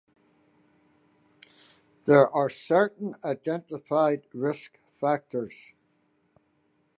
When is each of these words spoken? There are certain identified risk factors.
There 2.05 2.27
are 2.27 2.49
certain 2.49 3.13
identified 3.23 4.25
risk 4.33 4.79
factors. 4.93 5.73